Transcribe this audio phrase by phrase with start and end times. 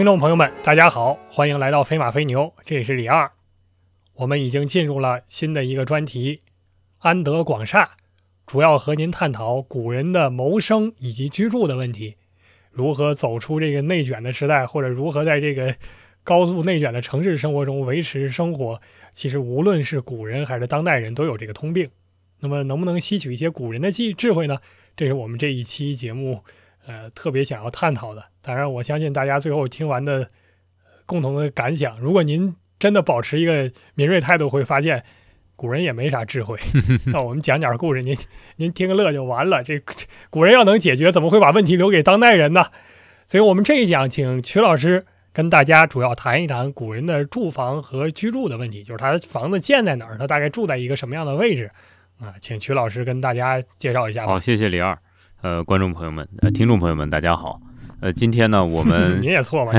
[0.00, 3.30] 听众朋友们，大家好，欢迎来到飞马飞牛，这里是李二。
[4.14, 6.40] 我们已经进入了新的一个专题——
[7.00, 7.98] 安德广厦，
[8.46, 12.16] 主要和您探讨古人的谋生以及居住的问题，
[12.70, 15.76] 如何走出这个内卷的时代，或者如何在这个
[16.24, 18.80] 高速内卷的城市生活中维持生活。
[19.12, 21.86] 其实无论是古人还是当代人都有这个通病。
[22.38, 24.60] 那么，能不能吸取一些古人的智智慧呢？
[24.96, 26.42] 这是我们这一期节目。
[26.86, 30.26] 呃，特别想要探讨的，当然，我相信大家最后听完的
[31.06, 35.04] 共同的感想，如果您真的保持一个敏锐态度，会发现
[35.54, 36.58] 古人也没啥智慧。
[37.12, 38.16] 那我们讲点故事，您
[38.56, 39.62] 您听个乐就完了。
[39.62, 39.80] 这
[40.30, 42.64] 古人要能解决，怎么会把问题留给当代人呢？
[43.26, 51.70] 所以我们这一讲，请曲老师跟大家主要谈一谈古人的住房和居住的问题，就是他房子建在哪儿，他大概住在一个什么样的位置
[52.18, 52.34] 啊？
[52.40, 54.26] 请曲老师跟大家介绍一下。
[54.26, 54.98] 好，谢谢李二。
[55.42, 57.58] 呃，观众朋友们，呃，听众朋友们，大家好。
[58.00, 59.72] 呃，今天呢， 我们你也错了，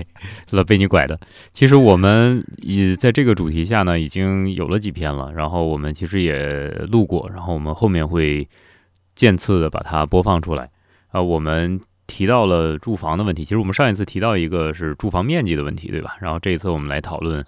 [0.52, 1.18] 了被你拐的。
[1.52, 5.32] 其实我们也在这个主题下呢，已经有了几篇了。
[5.32, 8.46] 然后我们其实也录过，然后我们后面会
[9.14, 10.68] 渐次的把它播放出来。
[11.08, 13.42] 啊，我们提到了住房的问题。
[13.42, 16.14] 其实我们上一次提到一个是住房面积的问题，对吧？
[16.20, 17.42] 然后这一次我们来讨论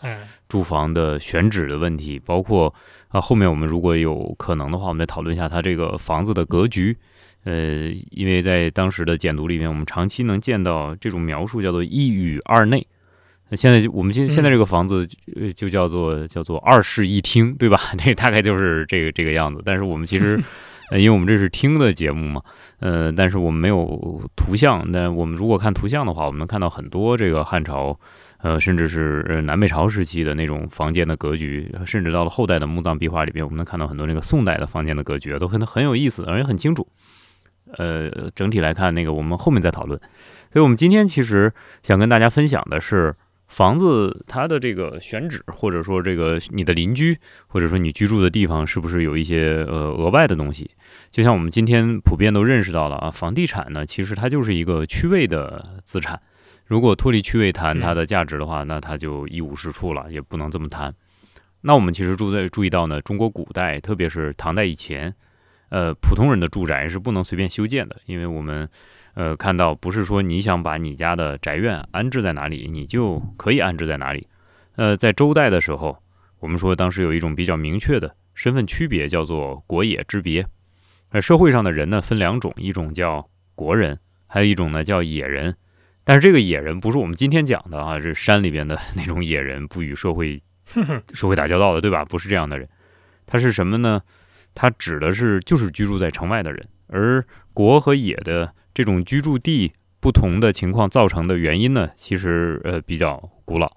[0.48, 2.72] 住房的选址的问题，包括
[3.08, 6.96] 啊，后面我们如果有可能的话，我们再讨论一下它这个房子的格局。
[7.44, 12.86] 呃，因为在当时的简读里面，我们长期能见到这种描述，叫做一宇二内。
[13.50, 15.06] 那现在我们现现在这个房子
[15.56, 17.80] 就叫做叫做二室一厅，对吧？
[17.96, 19.62] 这大概就是这个这个样子。
[19.64, 20.38] 但是我们其实，
[20.90, 22.42] 呃，因为我们这是听的节目嘛，
[22.80, 24.84] 呃，但是我们没有图像。
[24.90, 27.98] 那我们如果看图像的话，我们能看到很多这个汉朝，
[28.42, 36.86] 呃，甚至是南北朝时期的那种房间的格局，甚至到了后代的墓葬壁画里边，我们能看到很多那个宋代的房间的格局，都很很有意思，而且很清楚。
[37.76, 40.00] 呃，整体来看，那个我们后面再讨论。
[40.52, 41.52] 所以，我们今天其实
[41.82, 43.14] 想跟大家分享的是，
[43.48, 50.70] 房子它的这个选址，或者说这个你的邻居，或者说你居住的地方，是不是有一些呃额外的东西？
[51.10, 56.20] 就像我们今天普遍都认识到了啊，房地产呢，其实它就是一个区位的资产。
[56.64, 60.94] 如果脱离区位谈它的价值的话，那它就一无是处了，也不能这么谈。
[61.62, 65.14] 那我们其实注在注意到呢，中国古代，特别是唐代以前。
[65.70, 68.68] 呃，普通人的住宅是不能随便修建的，因为我们，
[69.14, 74.26] 呃，看到不是说你想把你家的宅院安置在哪里，你就可以安置在哪里。
[74.76, 76.02] 呃，在周代的时候，
[76.40, 80.46] 我们说当时有一种比较明确的身份区别，叫做国野之别。
[81.10, 85.56] 呃，社会上的人呢分两种，一种叫国人，还有一种呢叫野人。
[86.04, 90.40] 但是这个野人不是我们今天讲的啊，是山里边的那种野人，不与社会
[91.12, 92.04] 社会打交道的，对吧？
[92.04, 92.68] 不是这样的人，
[93.26, 94.00] 他是什么呢？
[94.60, 97.24] 它指的是就是居住在城外的人，而
[97.54, 103.70] 国和野的这种居住地不同的情况造成的原因呢，其实呃比较古老。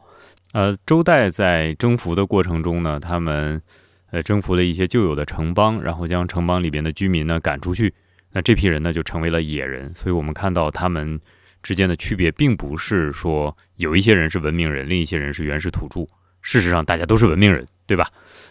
[0.53, 3.62] 呃，周代在征服的过程中呢，他们
[4.09, 7.94] 呃征服了一些旧有的城邦，然后将城邦里边的居民呢赶出去，
[8.31, 9.94] 那这批人呢就成为了野人。
[9.94, 11.22] 所以我们看到他们
[11.62, 16.08] 之间的区别，并不是说有一些人是文明人，另一些人是原始土著。
[16.41, 18.09] 事实上，大家都是文明人，对吧？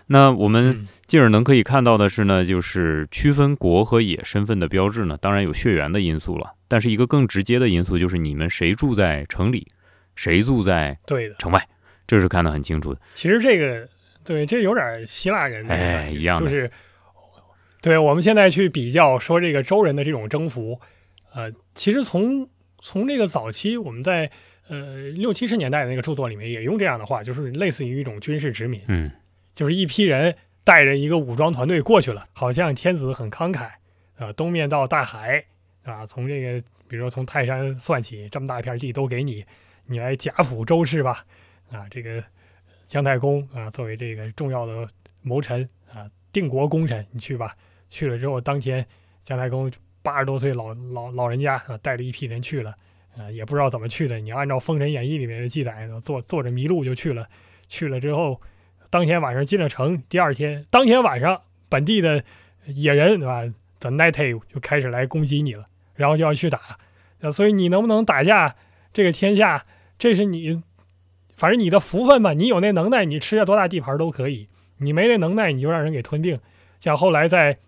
[0.08, 9.66] 那我们进而能可以看到的是呢，就是区分国和野身份的标志呢，当然有血缘的因素了，但是一个更直接的因素就是你们谁住在城里，
[10.14, 11.66] 谁住在对的城外，
[12.06, 13.00] 这是看得很清楚的。
[13.14, 13.88] 其实这个
[14.22, 16.70] 对，这有点希腊人哎一样的，就是
[17.80, 20.78] 对我们现在去比较说这个周人的这种征服，
[21.32, 22.46] 呃，其实从
[22.78, 24.30] 从这个早期我们在。
[24.68, 29.10] 呃，六七十年代的那个著作里面也用这样的话，就是类似于一种军事殖民，嗯，
[29.54, 33.68] 就是一批人带着一个武装团队过去了，好像天子很慷慨，
[34.16, 35.44] 啊，东面到大海，
[35.84, 39.44] 啊，从这个比如说从泰山算起，这么大一片地都给你，
[39.86, 41.24] 你来贾府周氏吧，
[41.70, 42.22] 啊，这个
[42.86, 44.88] 姜太公啊，作为这个重要的
[45.22, 47.54] 谋臣啊，定国功臣，你去吧，
[47.88, 48.86] 去了之后，当天
[49.22, 49.70] 姜太公
[50.02, 52.74] 八十多岁老老老人家啊，带着一批人去了。
[53.18, 54.20] 啊，也不知道怎么去的。
[54.20, 57.28] 你按照《封神演义》里面的记载，坐坐着麋鹿就去了。
[57.68, 58.40] 去了之后，
[58.90, 62.22] 当天晚上进了城，第二天当天晚上，本地的
[62.66, 63.42] 野人对吧
[63.78, 65.64] ，The Native 就开始来攻击你了，
[65.94, 66.60] 然后就要去打。
[67.32, 68.56] 所以你能不能打架，
[68.92, 69.64] 这个天下，
[69.98, 70.62] 这是你，
[71.34, 72.32] 反正你的福分吧。
[72.32, 74.48] 你有那能耐，你吃下多大地盘都可以；
[74.78, 76.38] 你没那能耐，你就让人给吞并。
[76.78, 77.58] 像后来在。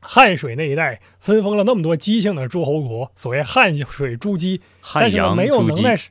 [0.00, 4.60] 汉水那一带分封了那么多姬姓的诸侯国，所谓汉水诸姬，
[4.94, 6.10] 但是呢没有能耐是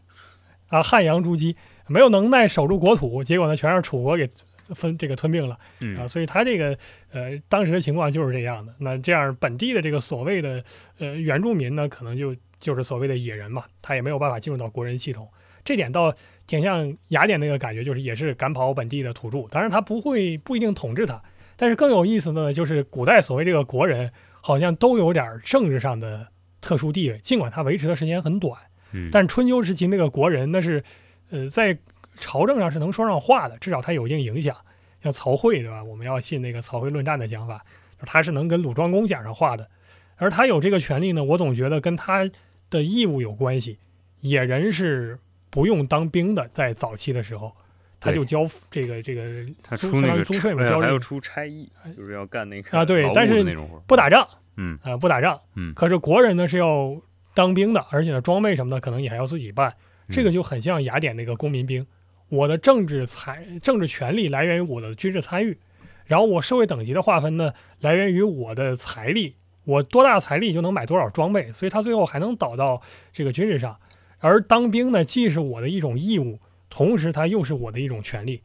[0.67, 1.55] 啊，汉阳诸姬
[1.87, 4.29] 没有能耐守住国土，结果呢全让楚国给
[4.75, 5.57] 分这个吞并了
[5.97, 6.77] 啊，所以他这个
[7.11, 8.73] 呃当时的情况就是这样的。
[8.79, 10.63] 那这样本地的这个所谓的
[10.99, 15.27] 呃原住民呢，可能就就是所谓的野人嘛，他也没有办法进入到国人系统。
[15.63, 16.13] 这点倒
[16.45, 21.21] 挺像雅典那个感觉，就是也是赶跑本地的土著，当然他不会不一定统治他。
[21.57, 24.11] 但是更有意思的呢，就是古代所谓这个国人，
[24.41, 26.27] 好像都有点政治上的
[26.61, 28.57] 特殊地位，尽管他维持的时间很短。
[28.93, 30.81] 嗯，但春秋时期那个国人，那是
[31.29, 31.77] 呃在
[32.17, 34.55] 朝政上是能说上话的，至少他有一定影响。
[35.03, 35.83] 像曹刿对吧？
[35.83, 37.63] 我们要信那个曹刿论战的讲法，
[37.99, 39.69] 他是能跟鲁庄公讲上话的。
[40.15, 42.29] 而他有这个权利呢，我总觉得跟他
[42.69, 43.77] 的义务有关系。
[44.21, 45.19] 野人是
[45.49, 47.51] 不用当兵的，在早期的时候。
[47.99, 49.23] 他就交这个这个，
[49.63, 53.57] 他出那个租税嘛，交还要出差役，就是要干那个啊，对，但是
[53.87, 54.25] 不打仗，
[54.55, 55.73] 嗯啊，不打仗，嗯。
[55.73, 56.95] 可是国人呢是要
[57.33, 59.73] 当兵的，而且呢装备什么的可能也还要自己办，
[60.09, 61.85] 这个就很像雅典那个公民兵。
[62.29, 65.57] 我的政治财政治权利来源于我的军事参与，
[66.05, 72.81] 然后我社会等级的划分呢来源于我的财力，我多大财力就能买多少装备，所以他最后还能导到
[73.13, 73.79] 这个军事上。
[74.19, 76.39] 而当兵呢，既是我的一种义务。
[76.69, 78.41] 同时，它又是我的一种权利，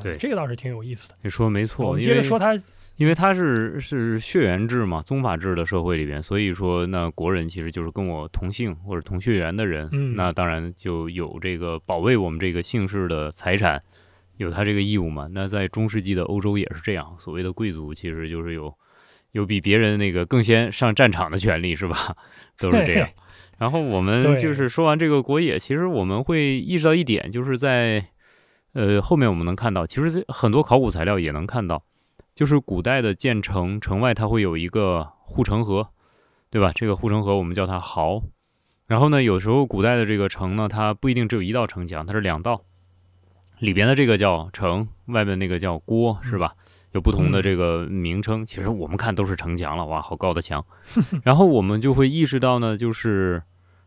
[0.00, 1.14] 对，这个倒是挺有意思的。
[1.22, 2.56] 你说没错，我们接着说它，
[2.96, 13.82] 因为它是是血缘制嘛，宗法制的社会里边，所以说那国人其实就是跟我同姓或者同血缘的人，嗯，那当然就有这个保卫我们这个姓氏的财产，
[14.36, 15.28] 有他这个义务嘛。
[15.32, 18.72] 那在中世纪的欧洲也是这样，所谓的贵族其实就是有
[19.32, 22.16] 有比别人那个更先上战场的权利，是吧？
[22.58, 23.08] 都是这样。
[23.58, 28.04] 然后我们就是说完这个国野，其实我们会意识到一点，就是在
[28.72, 31.84] 呃后面我们能看到，其实很多考古材料也能看到，
[32.34, 35.88] 就是古代的建城，城外它会有一个护城河，
[36.50, 36.72] 对吧？
[36.74, 38.22] 这个护城河我们叫它壕。
[38.86, 42.62] 然后呢，有时候古代的这个城呢，它不一定只有一道城墙，它是两道，
[43.58, 46.54] 里边的这个叫城，外面那个叫郭，是吧？
[46.92, 48.44] 有不同的这个名称。
[48.44, 50.64] 其实我们看都是城墙了，哇，好高的墙。
[51.24, 53.42] 然后我们就会意识到呢，就是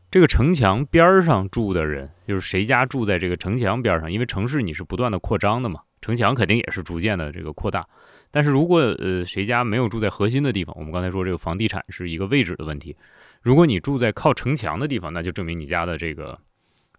[0.09, 7.87] 这个城墙边上住的人，就是谁家住在这个城墙边上，因为城市你是不断的扩张的嘛，城墙肯定也是逐渐的这个扩大。
[8.31, 12.95] 但是如果呃谁家没有住在核心的地方，我们刚才说这个房地产是一个位置的问题。
[13.41, 16.37] 如果你住在靠城墙的地方，那就证明你家的这个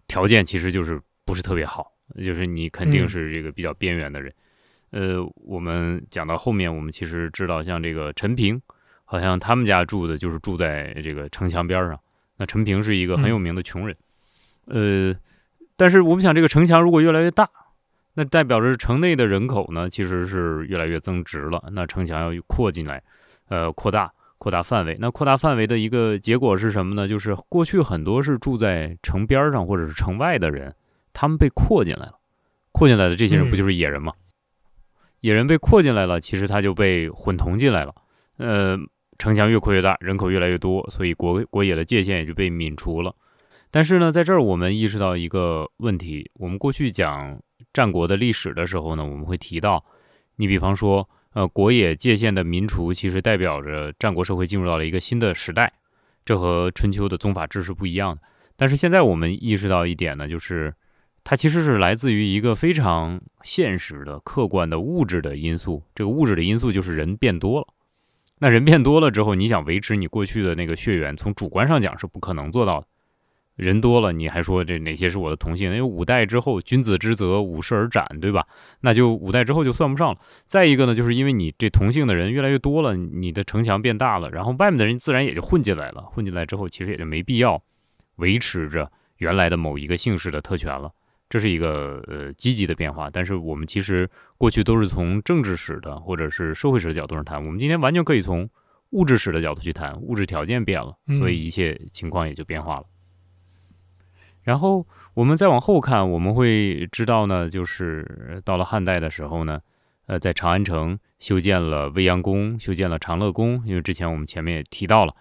[0.07, 1.91] 条件其实就是不是特别好。
[2.23, 4.33] 就是你肯定是这个比较边缘的人，
[4.89, 8.59] 呃，我们讲到后面，我们其实知道，像这个陈平，
[9.05, 11.99] 好像他们家住的就是住在这个城墙边上。
[12.35, 13.95] 那陈平是一个很有名的穷人，
[14.65, 15.15] 呃，
[15.75, 17.47] 但是我们想，这个城墙如果越来越大，
[18.13, 21.63] 那代表着城内的人口呢，其实是越来越增值了。
[21.71, 23.01] 那城墙要扩进来，
[23.47, 24.97] 呃，扩大，扩大范围。
[24.99, 27.07] 那扩大范围的一个结果是什么呢？
[27.07, 30.75] 就是过去很多是住在城边上或者是城外的人。
[31.13, 32.13] 他们被扩进来了，
[32.71, 34.13] 扩进来的这些人不就是野人吗？
[35.21, 37.93] 野人被扩进来了，其实他就被混同进来了。
[38.37, 38.77] 呃，
[39.17, 43.13] 城墙越扩越大，人口越来越多，所以国国野的界限也就被泯除了。
[43.69, 47.37] 但是呢，在这儿我们意识到一个问题：我们过去讲
[47.73, 49.83] 战国的历史的时候呢，我们会提到，
[50.35, 55.71] 你比方说，呃，国野界限的民除，其实代表着战国社会进入到了一个新的时代，
[56.25, 58.21] 这和春秋的宗法制是不一样的。
[58.55, 60.73] 但是现在我们意识到一点呢，就是。
[61.21, 65.83] 它其实是来自于一个非常现实的、客观的物质的因素。
[65.93, 67.67] 这个物质的因素就是人变多了。
[68.39, 72.87] 那人变多了之后，你想维持你过去的那个血缘，从主观上讲是不可能做到的。
[73.59, 75.67] 人多了，你还说这哪些是我的同姓？
[75.67, 78.47] 因为五代之后，君子之泽，五世而斩，对吧？
[78.79, 80.19] 那就五代之后就算不上了。
[80.45, 86.01] 再一个呢，就是因为你这同姓的人越来越多了，你的城墙变大了，然后外面的人自然也就混进来了。
[86.03, 87.61] 混进来之后，其实也就没必要
[88.15, 90.89] 维持着原来的某一个姓氏的特权了。
[91.27, 98.49] 这是一个呃积极的变化，但是我们其实过去都是从政治史的或者是社会史的角度上谈，我们今天完全可以从
[98.91, 102.85] 物质史的角度去谈，物质条件变了，所以一切情况也就变化了。
[104.49, 109.61] 然后我们再往后看，我们会知道呢，就是到了汉代的时候呢，
[110.07, 115.13] 呃，在长安城修建了未央宫，修建了长乐宫，因为之前我们前面也提到了，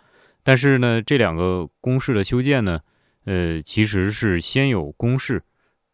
[0.43, 2.81] 但是呢，这两个宫室的修建呢，
[3.27, 5.43] 呃，其实是先有宫室。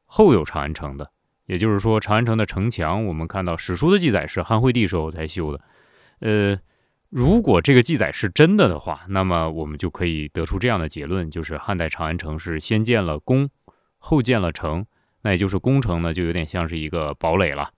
[0.07, 1.11] 后有长安城的，
[1.47, 5.61] 也就是说，长安城的城墙，我们看到史书的记载是汉惠帝时候才修的。
[6.21, 6.57] 呃，
[7.15, 13.49] 如果这个记载是真的的话，那么我们就可以得出这样的结论，就是汉代长安城是先建了宫，
[13.99, 14.85] 后建了城。
[15.23, 17.71] 那也就是宫城呢，就有点像是一个堡垒了。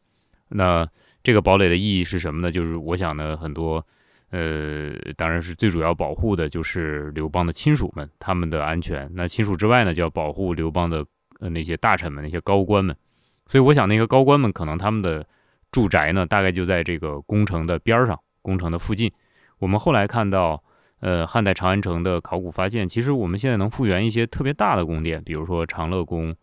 [0.49, 0.89] 那
[1.23, 2.51] 这个堡垒的意义是什么呢？
[2.51, 3.87] 就是我想呢，很多
[4.31, 9.07] 呃，当然是最主要保护的就是刘邦的亲属们他们的安全。
[9.13, 11.05] 那亲属之外呢，就要保护刘邦的。
[11.41, 12.97] 呃，那些大臣们，那些高官们，
[13.45, 15.27] 所以我想，那个高官们可能他们的
[15.71, 19.13] 住宅呢，大概就在这个宫城的边儿上，宫城的附近。
[19.59, 20.63] 我们后来看到，
[21.01, 26.35] 呃，汉代长安城的考古发现，其实我们现在能复原一些特别大的宫殿，比如说长乐宫、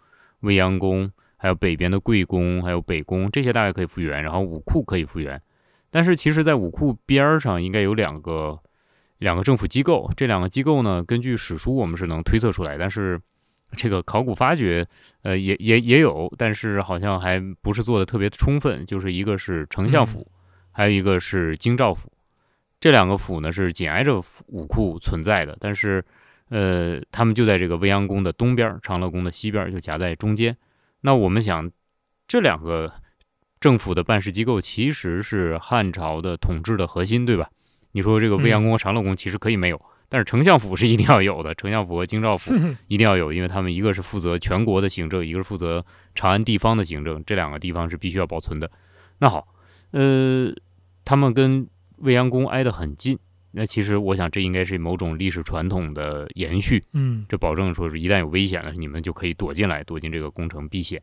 [0.41, 4.23] 未央宫，还有北边的贵宫，还有北宫，这些大概可以复原。
[4.23, 5.41] 然后武库可以复原，
[5.89, 8.59] 但是其实，在武库边儿上应该有两个
[9.19, 13.19] 两个政府机构，这两个机构呢，根据史书我们是能推测出来，但是。
[13.75, 14.85] 这个考古发掘，
[15.23, 18.85] 呃，也也也有，但是好像还不是做的特别充分。
[18.85, 20.27] 就是一个是丞相府，
[20.71, 22.07] 还有一个是京兆府，
[22.83, 26.03] 这两个府呢是紧挨着武库存在的，但是，
[26.49, 30.57] 呃，他们就在这个未央宫的东边，长乐宫的西边，就夹在中间。
[30.99, 31.71] 那我们想，
[32.27, 32.91] 这两个
[33.61, 37.49] 政府的办事机构其实是汉朝的统治的核心，对吧？
[37.93, 39.81] 你说这个未央宫和长乐宫其实可以没有。
[40.09, 42.53] 但是丞相府是一定要有的，丞相府和京兆府
[42.89, 45.85] 一定要有，因为他们一个是负责全国的行政，一个是负责
[46.15, 48.69] 长安地方的行政，这两个地方是必须要保存的。
[49.19, 49.47] 那好，
[49.91, 50.53] 呃，
[51.05, 51.65] 他们跟
[51.97, 53.17] 未央宫挨得很近，
[53.51, 61.01] 那其实我想这应该是某种历史传统的延续，嗯，这保证说是一旦有危险了，你们就可以躲进来，躲进这个宫城避险。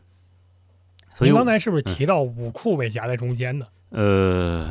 [1.13, 3.67] 所以刚才是不是提到武库被夹在中间呢？
[3.91, 4.69] 呃。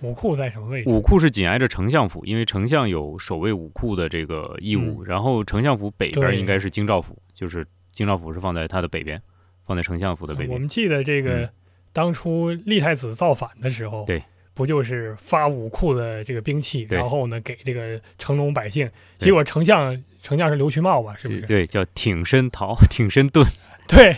[0.00, 0.88] 武库在什么位置？
[0.88, 5.02] 武库是紧挨着丞相府，因为丞相有守卫武库的这个义务。
[5.02, 9.20] 然后丞相府北边应该是京兆府，就是京兆府是放在它的北边，
[9.66, 10.50] 放在丞相府的北边。
[10.50, 11.50] 我们记得这个
[11.92, 14.22] 当初立太子造反的时候，对，
[14.58, 21.14] 不就是发武库的这个兵器，然后呢给这个城中百姓，结果丞相丞相是刘渠茂吧？
[21.16, 21.42] 是不是？
[21.42, 23.46] 对，叫挺身逃， 挺身遁。
[23.86, 24.16] 对，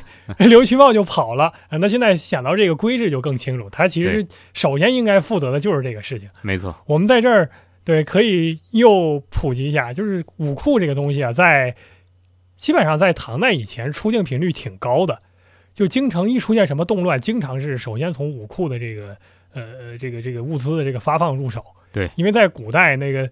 [0.49, 1.52] 刘渠茂就跑了。
[1.73, 6.26] 那现在想到这个规制就更清楚，他其实首先应该负责的就是这个事情。
[6.40, 7.50] 没错，我们在这儿
[7.85, 11.76] 对可以又普及一下，就是武库这个东西啊，在
[12.56, 15.20] 基本上在唐代以前出境频率挺高的，
[15.75, 19.18] 就京城一出现什么动乱，经常是首先从武库的这个
[19.52, 21.64] 呃这个这个物资的这个发放入手。
[21.92, 23.30] 对，因为在古代那个，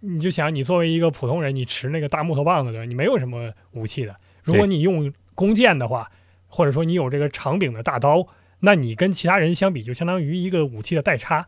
[0.00, 5.12] 你就想你作为一个普通人，你持那个大木头棒子的，你没有什么武器的，如果你用。
[5.36, 6.12] 弓箭的话，
[6.46, 8.24] 或者说你有这个长柄的大刀，
[8.60, 11.44] 那你跟其他人相比，就相当于一个武器的代差。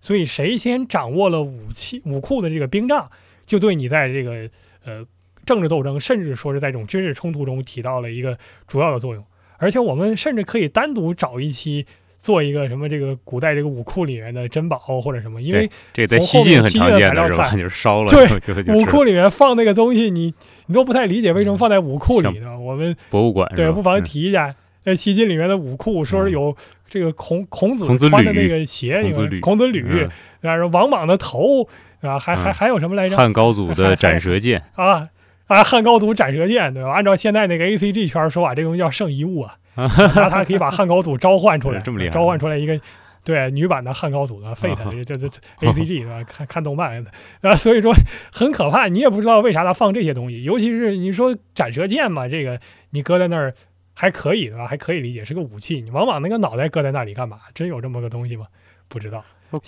[0.00, 3.10] 所以谁先掌握了武器武库的这个兵杖，
[3.44, 4.48] 就对你在这个
[4.86, 5.04] 呃
[5.44, 9.22] 政治斗争，甚至说是在这种军事冲突中起到了一个主要的作用。
[9.58, 11.84] 而且我们甚至可以单独找一期
[12.26, 17.52] 做一个什么这个古代这个武库里面的珍宝或者什么，因为这在西晋很常见的是吧？
[17.54, 18.26] 就是烧了，对，
[18.74, 20.34] 武库里面放那个东西，你
[20.66, 22.58] 你都不太理解为什么放在武库里呢？
[22.58, 26.56] 我们博物馆对，不妨提一下，在西晋里面的武库，说是有
[26.90, 30.08] 这个孔孔子穿的那个鞋，孔子履，孔子履，
[30.42, 31.68] 啊，王莽的头，
[32.00, 33.16] 啊，还还还有什么来着？
[33.16, 35.08] 汉高祖的斩蛇剑啊
[35.46, 36.90] 啊，汉高祖斩蛇剑，对吧？
[36.90, 42.78] 按照现在那个 A C G 圈说法，这东西叫圣遗物啊， 拿它可以把汉高祖召唤出来，这么厉害，召唤出来一个。
[43.24, 45.26] 对女版的汉高祖的 Fate，这这
[45.58, 47.04] A C G 吧，看看动漫
[47.40, 47.92] 啊，所以说
[48.30, 48.86] 很可怕。
[48.86, 52.56] 你也不知道为啥他放这些东西，尤其是你说斩蛇剑嘛，这个
[52.90, 53.52] 你搁在那儿
[53.94, 54.68] 还可以对吧？
[54.68, 55.80] 还可以理解是个武器。
[55.80, 57.38] 你往往那个脑袋搁在那里干嘛？
[57.52, 58.46] 真有这么个东西吗？
[58.86, 59.24] 不知道，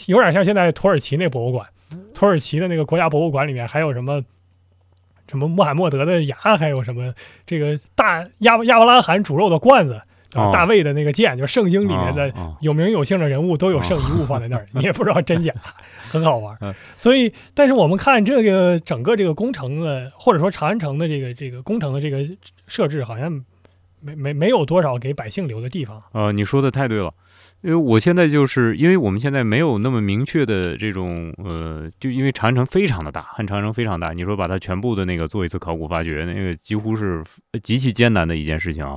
[0.07, 1.67] 有点像现在土耳其那博物馆，
[2.15, 4.23] 土耳其的那个国家博物馆里面还有什么
[5.29, 7.15] 什么穆罕默德的牙，还有什么
[7.47, 10.01] 这个大亚亚伯拉罕煮肉的罐子。
[10.31, 12.31] 大卫的那个剑，就圣经里面的
[12.61, 15.51] 有名有姓的人物都有圣遗物放在那儿， 你也不知道真假，
[16.11, 16.55] 很好玩。
[16.99, 22.19] 所以，但是我们看这个整个这个工程的，或者说长安城的这个这个工程的这个
[22.67, 23.43] 设置，好像
[24.01, 26.01] 没没没有多少给百姓留的地方。
[26.13, 27.11] 呃，你说的太对了，
[27.63, 37.25] 因为我现在就是因为我们现在没有那么明确的这种呃，就因为长安城非常的大，汉长安城非常大，你说把它全部的那个做一次考古发掘，那个几乎是
[37.63, 38.97] 极其艰难的一件事情啊。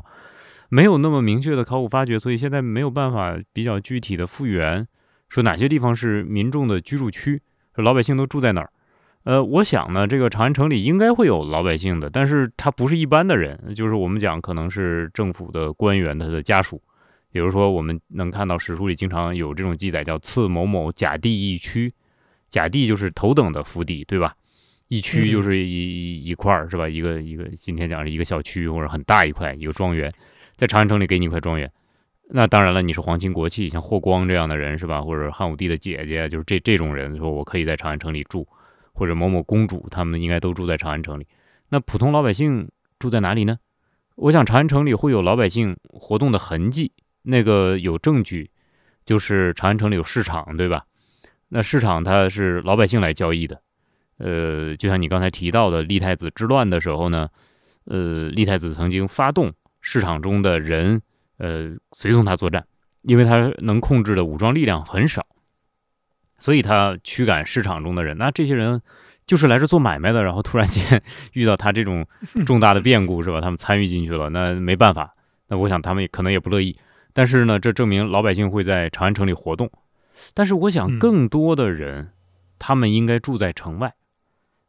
[0.69, 4.87] 没有那么明确的考古发掘，所以现在没有办法比较具体的复原，
[5.27, 7.41] 说哪些地方是民众的居住区，
[7.75, 8.69] 说老百姓都住在哪儿。
[9.23, 16.81] 呃，我想呢，这个长安城里应该会有老百姓的，但是他不是一般的人，就是我们讲可能是政府的官员他的家属，
[17.31, 21.93] 比如说我们能看到史书里经常有这种记载，叫赐某某甲地一区，
[22.49, 24.35] 甲地就是头等的府邸，对吧？
[24.89, 26.89] 一区就是一一块儿，是吧？
[26.89, 30.13] 一个一个今天讲是一个小区或者很大一块一个庄园。
[30.57, 31.71] 在长安城里给你一块庄园，
[32.29, 35.01] 那当然了，你是皇亲国戚，像霍光这样的人是吧？
[35.01, 38.45] 或者汉武帝的姐姐，就是这这种人，说我可以在长安城里住，
[38.93, 41.25] 或者某某公主，他们应该都住在长安城里。
[41.69, 42.69] 那普通老百姓
[42.99, 43.57] 住在哪里呢？
[44.15, 46.91] 我想长安城里会有老百姓活动的痕迹，
[47.23, 48.49] 那个有证据，
[49.05, 50.85] 就是长安城里有市场，对吧？
[51.49, 53.61] 那市场它是老百姓来交易的，
[54.17, 57.29] 呃，就像你刚才提到的立太子之乱的时候呢，
[57.85, 59.53] 呃，立太子曾经发动。
[59.83, 61.01] 市场中的人，
[61.39, 62.67] 呃，随从他作战，
[63.01, 65.25] 因为他能控制的武装力量很少，
[66.37, 68.15] 所以他驱赶市场中的人。
[68.19, 68.79] 那这些人
[69.25, 71.01] 就是来这做买卖的，然后突然间
[71.33, 72.05] 遇到他这种
[72.45, 73.41] 重大的变故，是吧？
[73.41, 75.11] 他们参与进去了，那没办法。
[75.47, 76.77] 那我想他们也可能也不乐意。
[77.13, 79.69] 但是呢，这证明老百姓会在长安城里活动。
[80.33, 82.11] 但是我想，更多的人，
[82.59, 83.93] 他们应该住在城外。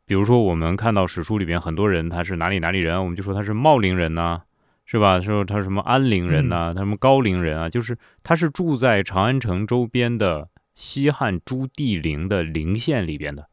[0.04, 4.42] 比如说，我们看到史书里边很多人，他是哪里哪里人，我们就说他是茂陵人呐，
[4.84, 5.20] 是吧？
[5.20, 13.48] 说他是什么安陵人呐，他什么高陵人啊，就是他是住在长安城周边的西汉朱棣陵的陵县里边的。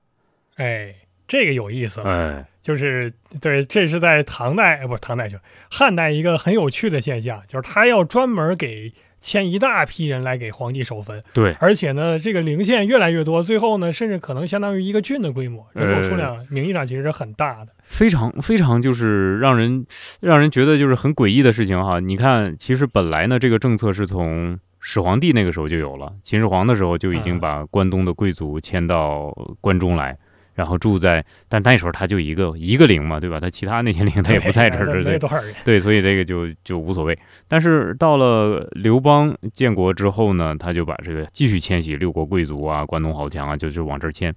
[0.56, 0.96] 哎，
[1.28, 2.10] 这个有意思了。
[2.10, 3.12] 哎，就是
[3.42, 5.36] 对，这是在唐代，不是唐代就
[5.72, 8.94] 汉代一个很有趣的现象，就是他要专门给。
[9.22, 19.86] 迁一大批人来给皇帝守坟，对，而且呢，这个陵县越来越多，最后呢，甚至可能相当于一个郡的规模，人口数量名义上其实是很大的，非常非常就是让人
[20.22, 22.00] 让人觉得就是很诡异的事情哈。
[22.00, 30.18] 你看，其实本来呢，这个政策是从始皇帝那个时候就有了，秦始皇的时候就已经把关东的贵族迁到关中来。
[30.60, 33.40] 然后住在，但那时候他就一个一个陵嘛，对吧？
[33.40, 35.18] 他其他那些陵他也不在这儿，对
[35.64, 37.18] 对，所以这个就就无所谓。
[37.48, 44.36] 但是到了刘邦建国之后呢，他就把这个继续迁徙六国贵族啊、关东豪强啊，就就往这儿迁，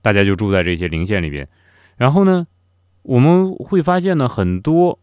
[0.00, 1.46] 大家就住在这些陵县里边。
[1.98, 2.46] 然后呢，
[3.02, 4.98] 我们会发现呢，很多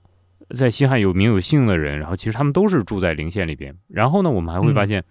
[0.55, 3.75] 在西汉有名有姓的人，然后其实他们都是住在陵县里边。
[3.87, 5.03] 然后呢，我们还会发现，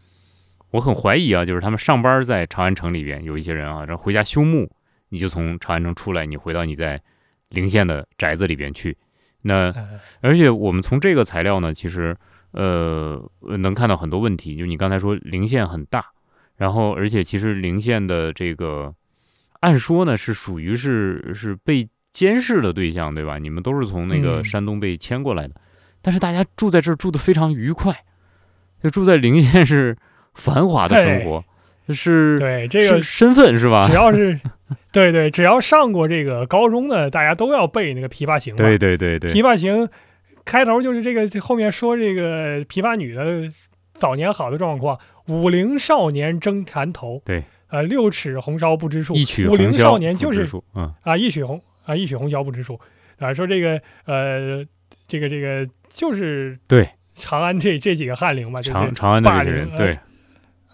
[0.72, 4.68] 我很怀疑啊，就是他们上班在长安城里边，有一些人啊，然后回家修墓。
[5.14, 7.00] 你就从长安城出来，你回到你在
[7.50, 8.96] 陵县的宅子里边去。
[9.42, 9.72] 那
[10.20, 12.16] 而且我们从这个材料呢，其实
[12.50, 13.22] 呃
[13.58, 14.56] 能看到很多问题。
[14.56, 16.04] 就你刚才说陵县很大，
[16.56, 18.92] 然后而且其实陵县的这个
[19.60, 23.38] 按说呢是属于是是被监视的对象，对吧？
[23.38, 25.54] 你们都是从那个山东被迁过来的，
[26.02, 27.94] 但是大家住在这儿住的非常愉快，
[28.82, 29.96] 就住在陵县是
[30.34, 31.44] 繁华的生活。
[31.90, 33.84] 是对这个身份是吧？
[33.90, 34.40] 只要是，
[34.92, 38.54] 对对，只要上过这个高中的，大家都要背那个《琵琶行》。
[38.56, 39.86] 对对对对，《琵琶行》
[40.44, 43.50] 开头就是这个，后面说这个琵琶女的
[43.94, 47.22] 早年好的状况：五陵少年争缠头。
[47.24, 49.14] 对，呃，六尺红绡不知数。
[49.14, 52.78] 一曲五陵少年就是嗯啊，一曲红啊，一曲红绡不知数
[53.18, 53.32] 啊。
[53.32, 54.64] 说这个呃，
[55.08, 59.98] 这个这个就是对长安这这几个翰林嘛，长长安的这个人对。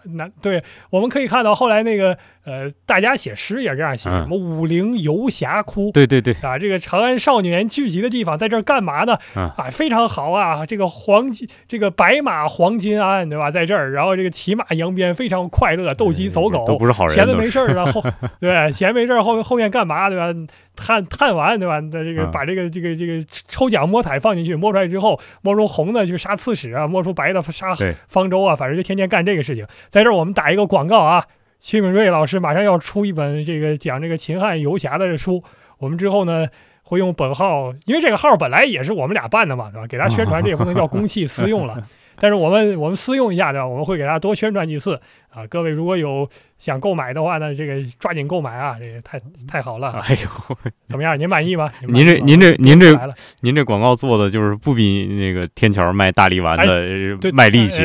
[0.03, 9.17] 那对，我们可以看到后来那个呃，大家写诗也这样写，什么武陵游侠窟，对对对，啊，这个长安少年聚集的地方，在这儿干嘛呢？
[9.35, 13.51] 啊，非常好啊，这个黄金，这个白马黄金鞍，对吧？
[13.51, 18.03] 在这儿，然后这个骑马扬鞭，非常快乐，斗鸡走狗，都不是好人， 闲的没事儿，然后
[18.39, 20.33] 对，闲没事儿后后面干嘛，对吧？
[20.75, 21.79] 探探完，对吧？
[21.79, 27.75] 那这个把这个这个这个抽奖摸彩放进去，摸出来之后，摸出红的就杀刺史啊，摸出白的杀
[28.07, 29.67] 方舟啊，反正就天天干这个事情。
[29.89, 31.25] 在这儿我们打一个广告啊，
[31.61, 35.43] 屈敏瑞老师马上要出一本这个讲这个秦汉游侠的书，
[35.77, 36.47] 我们之后呢
[36.83, 39.87] 会用本号，因为这个号本来也是我们俩办的嘛，对吧？
[39.87, 41.77] 给他宣传，这也不能叫公器私用了。
[42.19, 43.65] 但是我们我们私用一下对吧？
[43.67, 45.47] 我们会给大家多宣传几次啊！
[45.47, 48.77] 各位如果有想购买的话呢，这个抓紧购买啊！
[48.79, 49.99] 这个太太好了！
[50.03, 51.17] 哎呦，怎么样？
[51.17, 51.71] 您满意吗？
[51.87, 52.95] 您这您这您这
[53.41, 57.81] 您这广告做的就是不比那个天桥卖大力丸的卖力气，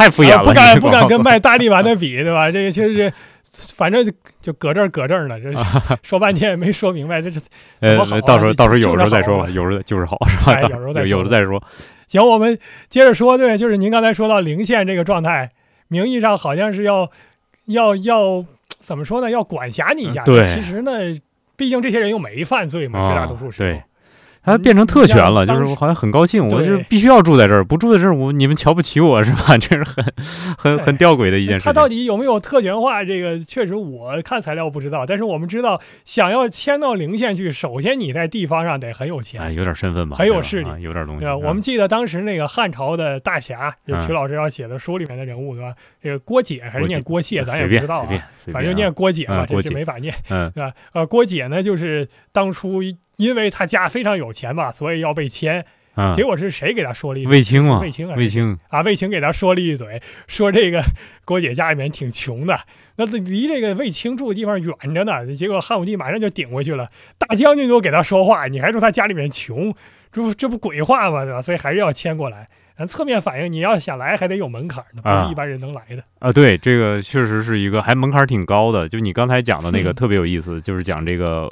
[0.00, 0.42] 太敷衍了！
[0.44, 2.50] 不敢不敢跟卖大力丸的比，对吧？
[2.50, 3.12] 这个就是，
[3.74, 4.04] 反正
[4.40, 5.52] 就搁这儿搁这儿呢，这
[6.02, 7.40] 说半天也没说明白，这是
[7.80, 10.60] 呃，到时候到时候有时候再说吧，有时候就是好是吧？
[10.62, 11.62] 有时候再有时候再说。
[12.06, 12.58] 行，我们
[12.88, 15.50] 接着说，对，就是您刚才说到零线这个状态，
[15.88, 17.10] 名义上好像是要
[17.66, 18.44] 要要
[18.80, 19.30] 怎么说呢？
[19.30, 20.90] 要管辖你一下，对，其实呢，
[21.56, 23.58] 毕竟这些人又没犯罪嘛，绝大多数是。
[23.58, 23.82] 对。
[24.42, 29.56] 它变成特权了，就是我好像很高兴，我就必须要住在这儿，不住在这儿，我你们瞧不起我是吧？
[29.60, 30.04] 这是很
[30.56, 31.64] 很很吊诡的一件事。
[31.64, 33.04] 他到底有没有特权化？
[33.04, 41.26] 这个确实我看材料不知道，但是我们知道，想要迁到陵县去，首先你在地方上得很有钱，有点身份吧，很有势力，有点东西。
[41.26, 45.74] 我们记得当时那个汉朝的大侠，就曲老师要写的书里面的人物，对吧？
[46.02, 48.08] 这个郭解还是念郭谢，咱也不知道啊，
[48.52, 50.72] 反正念郭解嘛，这是没法念，对吧？
[50.94, 52.80] 呃，郭解呢，就是当初。
[53.20, 55.64] 因为他家非常有钱嘛，所以要被迁。
[56.16, 57.78] 结果是谁给他说了一卫青嘛？
[57.80, 60.82] 卫青啊，卫青啊，卫青给他说了一嘴， 说这个
[61.26, 62.58] 郭姐家里面挺穷的，
[62.96, 65.26] 那离这个卫青住的地方远着呢。
[65.36, 69.74] 结果汉武帝马上就顶过去了，大将军都给他说话，你还说他家里面穷，
[70.10, 71.26] 这不这不鬼话吗？
[71.26, 71.42] 对吧？
[71.42, 72.46] 所以还是要迁过来。
[72.80, 76.02] 但侧面反映你要想来还得有门槛呢，不啊是一般人能来的。
[76.18, 78.88] 啊，对，这个确实是一个还门槛儿挺高的。
[78.88, 81.46] 就你刚才讲的那个嗯特别有意思，就是讲这个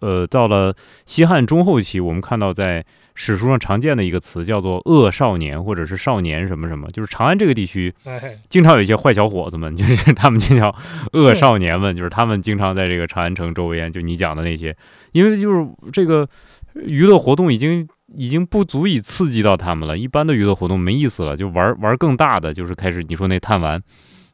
[0.00, 0.74] 呃，到了
[1.06, 2.84] 西汉中后期，我们看到在
[3.14, 10.74] 史书上常见的一个词叫做恶少年或者是少年什么什么，就是长安这个地区哎，经常有一些坏小伙子们， 就是他们就叫
[11.12, 14.76] 恶少年们，就是他们经常在这个长安城周边，就你讲的那些，
[15.12, 16.28] 因为就是这个
[16.74, 23.80] 娱乐活动已经已经不足以刺激到他们了，一般的娱乐活动没意思了，就玩玩更大的，就是开始你说那探玩。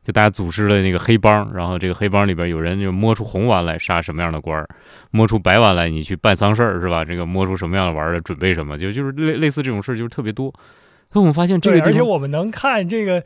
[0.03, 4.67] 就大家组织了那个黑帮，然后这个黑帮里边有人就摸出红丸来杀什么样的官儿，
[5.11, 7.05] 摸出白丸来你去办丧事儿是吧？
[7.05, 10.51] 这个摸出什么样的玩的准备什么，就就是类类似这种事儿就是特别多。
[11.13, 13.23] 所以我们发现这个，而且我们能看这个。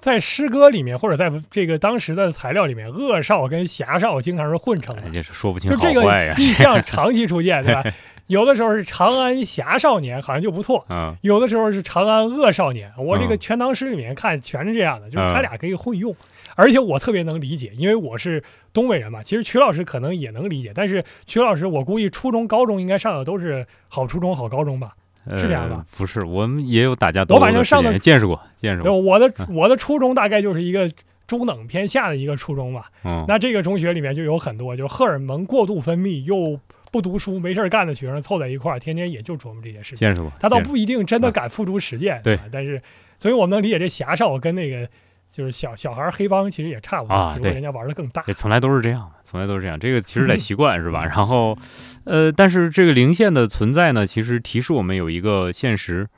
[0.00, 6.02] 在诗歌里面，或者在这个当时的材料里面，恶少跟侠少经常是混成的哎，，这是说不清就这个。
[6.40, 7.84] 意象长期出现，对吧？
[8.30, 12.92] 有的时候是长安侠少年，好像就不错；嗯有的时候是长安恶少年。
[12.96, 16.14] 我这个《嗯全唐诗》里面看全是这样的，就是嗯他俩可以混用。
[16.54, 19.22] 而且我特别能理解，因为我是东北人嘛。
[19.22, 24.92] 其实曲老师可能也能理解，但是曲老师我估计初中、高中应该上的都是好初中、好高中吧。
[25.36, 25.84] 是这样吧呃？
[25.98, 28.98] 不是，我们也有打架斗我殴我反正上的见识过，见识对，过。
[28.98, 30.90] 我的嗯我的初中大概就是一个
[31.26, 32.90] 中等偏下的一个初中吧。
[33.04, 36.58] 嗯，那这个中学里面就有很多就是荷尔蒙过度分泌又
[36.90, 39.96] 不读书没事儿干的学生凑在一块儿，天天也就琢磨这些事情。
[39.96, 40.32] 见识过。
[40.40, 42.80] 他倒不一定真的敢付诸实践，嗯对吧但是，
[43.18, 44.88] 所以我们能理解这侠少跟那个
[45.28, 48.34] 就是小小孩黑帮其实也差不多，只不过人家玩的更大也。
[48.34, 49.78] 从来都是这样，从来都是这样。
[49.78, 51.04] 这个其实得 习惯是吧？
[51.04, 51.56] 嗯然后，
[52.04, 56.08] 呃，但是这个零线的存在呢，其实提示我们有一个现实，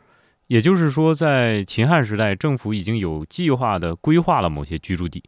[0.47, 5.23] 也就是说，在秦汉时代，政府已经有计划的规划了某些居住地，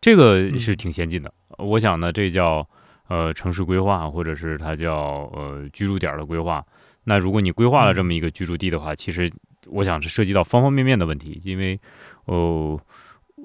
[0.00, 1.32] 这个是嗯挺先进的。
[1.58, 2.68] 我想呢，这叫
[3.08, 6.64] 呃城市规划，或者是它叫呃居住点儿的规划。
[7.04, 9.30] 那如果你规划了这么一个居住地的话，其实
[9.66, 11.78] 我想是涉及到方方面面的问题，因为
[12.24, 12.80] 哦。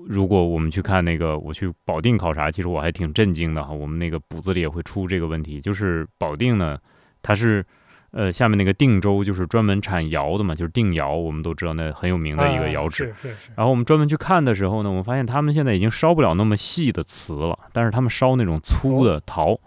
[0.07, 3.73] 如果我们去看那个，我去保定考察，其实我还挺震惊的哈。
[3.73, 6.79] 我们那个补子里也会出这个问题，就是保定呢，
[7.21, 7.65] 它是
[8.11, 13.13] 呃下面那个定州就是专门产窑的嘛，就是定窑，我们都知道那很有名的一个啊窑址。
[13.21, 19.59] 是是是，然后我们专门去看的时候呢，我们发现他们现在已经烧不了那么细的瓷了，但是他们烧那种粗的陶，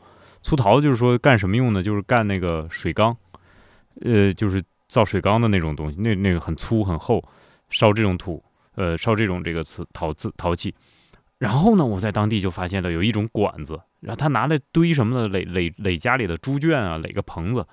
[0.43, 1.83] 粗陶就是说干什么用呢？
[1.83, 3.17] 就是干那个水缸，
[4.05, 7.23] 呃，就是造水缸的那种东西，那那个很粗很厚，
[7.71, 8.43] 烧这种土，
[8.75, 10.75] 呃，烧这种这个瓷陶瓷陶器。
[11.39, 15.29] 然后呢，我在当地就发现了有一种管子，然后他拿来堆什么的？
[15.29, 17.67] 垒垒垒家里的猪圈啊，垒个棚子，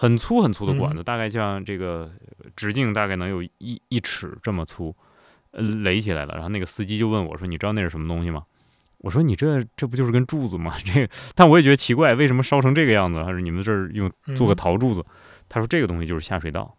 [0.00, 2.08] 很粗很粗的管子，大概像这个
[2.54, 4.94] 直径大概能有一一尺这么粗，
[5.50, 6.34] 呃，垒起来了。
[6.34, 8.44] 然后那个司机就问我说：“你知道那是什么东西吗？”
[8.98, 10.72] 我说：“你这这不就是根柱子吗？
[10.86, 13.20] 这个，但我也觉得奇怪，为什么烧成这个样子？
[13.24, 15.04] 他说你们这儿用做个嗯陶柱子？”
[15.50, 16.72] 他说：“这个东西就是下水道。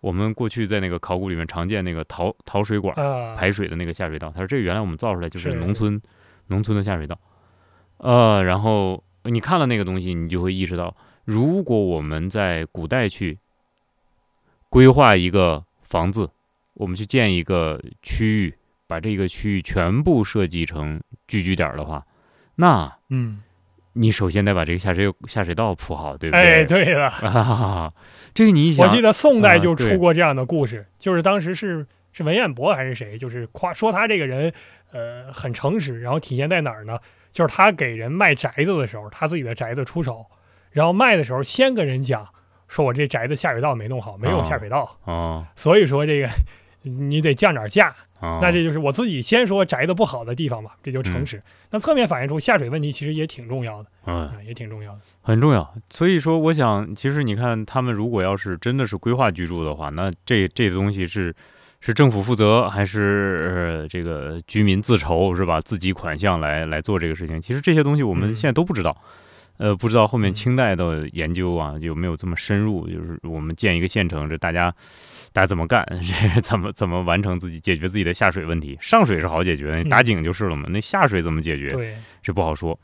[0.00, 4.32] 我们过去在那个考古里面常见那个陶陶水管。”啊，排水的那个下水道。
[4.34, 6.02] 他说这原来我们造出来就是是农村
[6.48, 7.16] 农村的下水道。
[7.98, 10.96] 呃，然后你看了那个东西，你就会意识到，
[11.26, 13.38] 如果我们在古代去
[14.70, 16.30] 规划一个房子，
[16.74, 18.54] 我们去建一个区域，
[18.86, 22.06] 把这个区域全部设计成聚居点儿的话，
[22.54, 23.42] 那嗯，
[23.94, 26.84] 你首先得把这个下水下水道铺好，对不对哎，对？
[26.84, 27.92] 对了， 啊，
[28.32, 34.52] 这个你一想，我记得宋代就出过这样的故事，就是当时是是文彦博还是谁，就是夸说他这个人
[34.92, 36.96] 呃很诚实，然后体现在哪儿呢？
[37.32, 40.24] 就是他给人卖宅子的时候，他自己的宅子出手，
[40.76, 42.28] 然后卖的时候先跟人讲，
[42.68, 46.28] 说我这宅子下水道没弄好，没有哦下水道，哦所以说这个
[46.82, 47.96] 你得降点价。
[48.20, 51.42] 哦，那这就是我自己先说宅子不好的地方吧，这就诚实。
[51.70, 55.00] 那侧面反映出下水问题其实也挺重要的嗯啊、也挺重要的。
[55.22, 55.74] 很重要。
[55.88, 61.34] 所以说，我想，其实你看，他们如果要是真的是规划居住的话，那这这东西是
[61.80, 65.60] 是政府负责，还是、呃、这个居民自筹，是吧？
[65.60, 67.38] 自己款项来来做这个事情？
[67.40, 68.96] 其实这些东西我们嗯现在都不知道。
[69.58, 72.86] 呃，不知道后面嗯清代的研究啊有没有这么深入？
[72.88, 74.74] 就是我们建一个县城，这大家
[75.32, 75.86] 大家怎么干？
[76.34, 78.76] 这怎么怎么完成自己解决自己的下水问题？
[78.80, 80.66] 上水是好解决，你打井就是了嘛。
[80.68, 81.70] 那下水怎么解决？
[81.70, 82.78] 对，这不好说。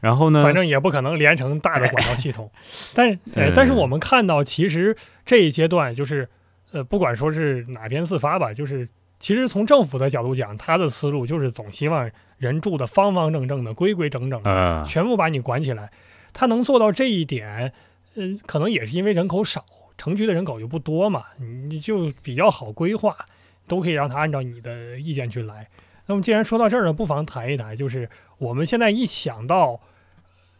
[0.00, 0.42] 然后呢？
[0.42, 2.50] 反正也不可能连成大的管道系统。
[2.94, 6.28] 但是，呃嗯，但是我们看到，其实这一阶段就是，
[6.72, 8.86] 呃，不管说是哪边自发吧，就是
[9.26, 12.08] 其实从政府的角度讲，他的思路就是总希望
[12.38, 15.90] 人住的方方正正的、规规整整的，呃，全部把你管起来。
[16.32, 17.72] 他能做到这一点，
[18.14, 19.64] 呃，可能也是因为人口少，
[19.98, 23.16] 城区的人口就不多嘛，你就比较好规划，
[23.66, 25.66] 都可以让他按照你的意见去来。
[26.06, 28.08] 那么既然说到这儿呢，不妨谈一谈，就是
[28.38, 29.80] 我们现在一想到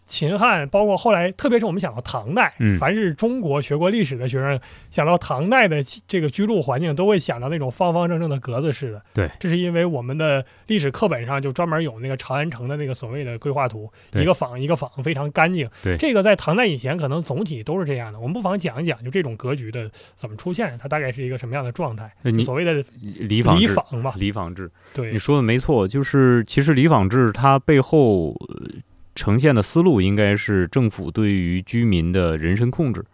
[0.07, 4.59] 秦汉，包括后来，特别是我们想到唐代，嗯凡是中国学过历史的学生，
[4.90, 9.03] 想到唐代的这个居住环境，都会想到那种方方正正的格子式的。
[9.12, 15.69] 对，这是因为我们的历史课本上就专门有那个长安城的那个所谓的规划图，一个坊一个坊，非常干净。
[15.83, 18.21] 对这个在唐代以前可能总体都是这样的。
[18.21, 22.11] 我们不妨讲一讲，就这种格局的怎么出现，它大概是一个什么样的状态？
[22.23, 28.71] 你所谓的礼坊制，礼坊吧，礼坊制，对你，说的没错，就是其实礼坊制它背后呃
[29.16, 33.05] 呈现的思路应该是政府对于居民的人身控制，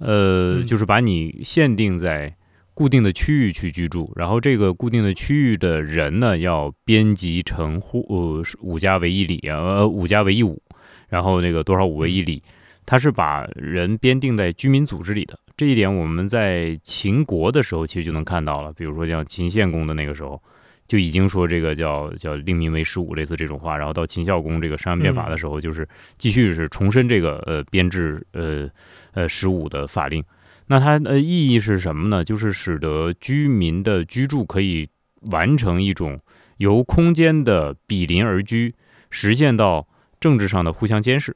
[0.00, 2.34] 呃，嗯就是把你限定在
[2.74, 10.60] 固定的区域去居住，然后这个固定的区域的人呢要编辑成户呃五家为一里啊，呃五家为一五，
[11.08, 12.42] 然后那个多少五为一里，
[12.84, 15.38] 它是把人编定在居民组织里的。
[15.56, 20.42] 这一点我们在秦国的时候其实就能看到了，比如说像秦献公的那个时候。
[20.86, 28.70] 就已经说这个叫叫令民为十五类似这种话，然后到秦孝公这个商鞅变法的时候，就是继续是重申这个呃编制呃
[29.12, 30.22] 呃十五的法令。
[30.68, 32.24] 那它的意义是什么呢？
[32.24, 34.88] 就是使得居民的居住可以
[35.30, 36.20] 完成一种
[36.56, 38.74] 由空间的比邻而居，
[39.10, 39.86] 实现到
[40.18, 41.34] 政治上的互相监视。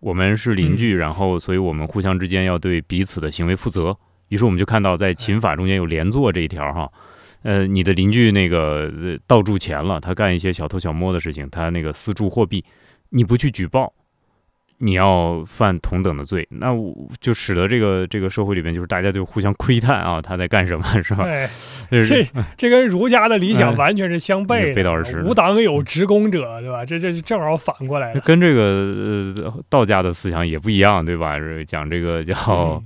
[0.00, 3.96] 我们是邻居，然后所以我们互相之间要对彼此的行为负责。
[4.28, 6.90] 于是我们就看到在秦法中间有连坐这一条哈。
[7.42, 12.64] 呃，你的邻居那个呃盗铸钱了，他干一些小偷小摸的事情，他那个私铸货币，
[13.10, 13.92] 你不去举报，
[14.78, 21.24] 你要犯同等的罪，那我就使得这个这个社会里边就是大家就互相窥探啊，他在干什么， 是吧？
[21.24, 21.48] 哎，
[21.90, 22.26] 这
[22.56, 26.84] 这跟儒家的理想哎完全是相悖的，背道而驰的无党有职工者，对吧？
[26.84, 28.20] 这这正好反过来了。
[28.20, 31.38] 跟这个呃道家的思想也不一样，对吧？
[31.38, 32.82] 是讲这个叫嗯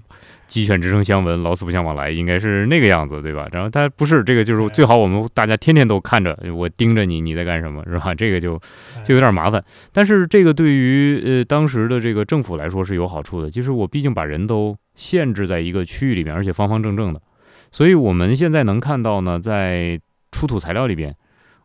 [0.47, 3.49] 鸡犬之声相闻，老死不相往来，应该是那个样子，对吧？
[3.53, 8.15] 然后他不是这个，就是哎最好我们大家天天都看着我盯着你，你在干什么， 是吧？
[8.15, 8.61] 这个就
[9.03, 9.65] 就有点麻烦。
[9.93, 17.21] 但是这个对于呃当时的这个政府来说是有好处的，就是我毕竟把人都限制在一个区域里面，而且方方正正的，
[17.73, 19.99] 所以我们现在能看到呢，在
[20.31, 21.15] 出土材料里边。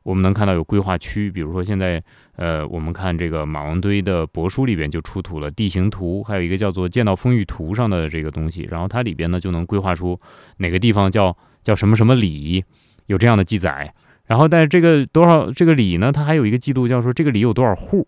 [0.09, 2.01] 我们能看到有规划区，比如说现在，
[2.35, 10.19] 呃，我们看这个马王堆的帛书里边就出土了地形图，还有一个叫做《剑道风雨图》上的这个东西，然后它里边呢就能规划出
[10.57, 12.63] 哪个地方叫叫什么什么里，
[13.05, 13.93] 有这样的记载。
[14.25, 18.07] 然后但是这个多少这个里呢，它还有一个记录，叫说这个里有多少户，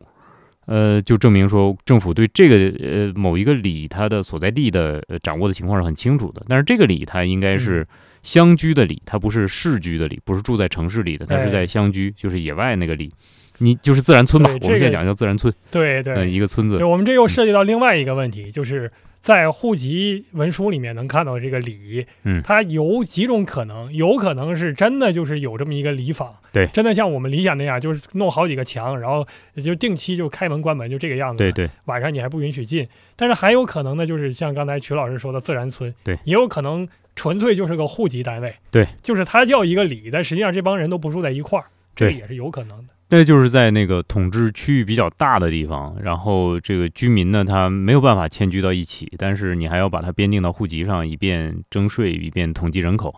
[0.66, 6.44] 呃，就证明说政府对这个呃某一个里它的所在地的、掌握的情况是很清楚的。
[6.48, 7.88] 但是这个里它应该是。
[8.24, 13.12] 乡居的里，它不是市居的里，不是住在城市里的，它是在乡居，就是野外那个里。
[13.58, 14.50] 你就是自然村吧？
[14.62, 16.86] 我们现在讲叫自然村，对对，呃，一个村子对，。
[16.86, 29.26] 我们这又涉及到另外一个问题，就是在户籍文书里面能看到这个里，嗯它有几种可能，有可能是真的就是有这么一个里坊，对真的像我们理想那样，就是弄好几个墙，然后
[29.64, 31.38] 就定期就开门关门，就这个样子。
[31.38, 32.88] 对对晚上你还不允许进。
[33.16, 42.94] 但是还有可能呢，就是像刚才曲老师说的自然村，对也有可能纯粹就是个户籍单位，对，就是它叫一个里，但实际上这帮人都不住在一块儿，这也是有可能的。
[43.14, 53.14] 那就是在那个统治区域比较大的地方，然后这个居民呢，他没有办法迁居到一起，但是你还要把它编定到户籍上，以便征税，以便统计人口。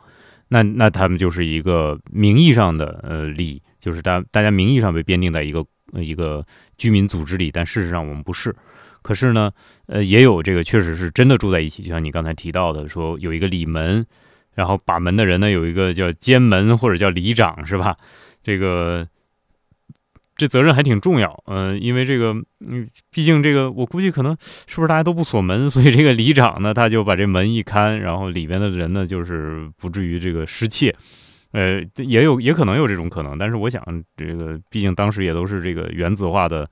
[0.47, 6.43] 那那他们就是一个名义上的呃里，就是大大家名义上被编定在一个、一个
[6.75, 8.53] 居民组织里，但事实上我们不是。
[9.03, 9.51] 可是呢，
[9.85, 14.03] 呃，也有这个确实是真的住在一起，就像你刚才提到的，说有一个里门，
[14.55, 17.95] 然后把门的人呢有一个叫监门或者叫里长，是吧？
[18.43, 19.07] 这个
[20.35, 22.33] 这责任还挺重要，嗯、因为这个，
[22.69, 30.93] 嗯，毕竟这个我估计可能是不是大家都不锁门，所以这个里长呢他就把这门一看，然后里边的人呢就是不至于这个失窃。
[31.51, 33.83] 呃，也有也可能有这种可能，但是我想，
[34.17, 36.67] 这个毕竟当时也都是这个原子化的，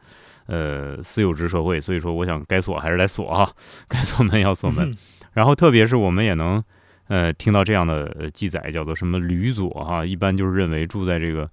[0.47, 3.51] 呃，私有制社会，所以说我想该锁还是来锁啊，
[3.87, 4.89] 该锁门要锁门。
[4.89, 4.93] 嗯
[5.33, 6.61] 然后特别是我们也能，
[7.07, 11.49] 呃，听到这样的呃记载，叫做什么吕左哈，一般就是认为住在这个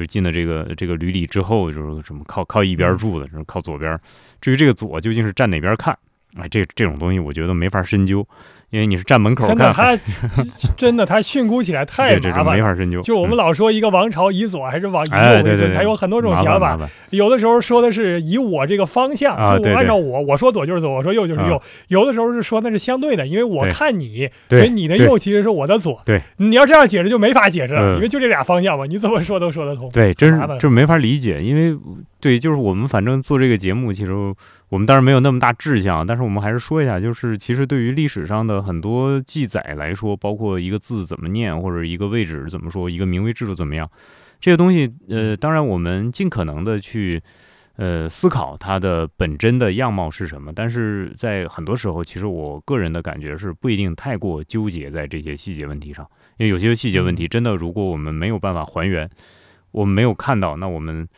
[0.00, 4.00] 就是进了这个这个旅里之后，就是什么靠靠一边住的，就是靠左边。
[4.40, 5.96] 至于这个左究竟是站哪边看，
[6.36, 8.26] 哎，这这种东西我觉得没法深究，
[8.70, 9.98] 因为你是站门口真的，他
[10.78, 12.52] 真的他训诂起来太麻烦了。
[12.52, 13.00] 没法深究。
[13.02, 16.78] 就我们嗯老说一个王朝以左还是往右为尊，对对对，它有很多种麻讲法。
[17.10, 21.56] 有的时候说的是以我这个方向，就我按照我，我说左就是左，我说右就是右。
[21.56, 26.00] 啊有的时候是说那是相对的，因为我看你，所以你的右其实是我的左。
[26.04, 29.88] 对，你要这样解释就没法解释了，嗯因为就这俩方向嘛，你怎么说都说得通。
[29.92, 31.76] 对，真是这没法理解，因为
[32.20, 34.12] 对，就是我们反正做这个节目，其实
[34.68, 43.90] 我们当然没有那么大志向，但是我们还是说一下，就是其实对于历史上的很多记载来说，包括一个字怎么念，或者一个位置怎么说，一个名位制度怎么样，
[44.38, 47.22] 这些东西，呃，当然我们尽可能的去。
[47.76, 50.52] 呃思考它的本真的样貌是什么。
[50.54, 56.06] 但是在很多时候，其实我个人的感觉是不一定太过纠结在这些细节问题上，
[56.36, 59.08] 因为有些细节问题真的，如果我们没有办法还原，
[59.70, 61.08] 我们没有看到，那我们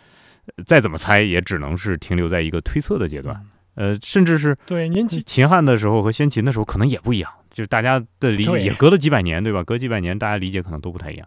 [0.66, 3.40] 再怎么猜，也只能是停留在一个推测的阶段。
[3.74, 9.64] 呃，甚至是对您秦汉的时候和先秦的时候可能也不一样，就是大家的理解也隔了几百年，对吧？
[9.64, 11.26] 隔几百年，大家理解可能都不太一样。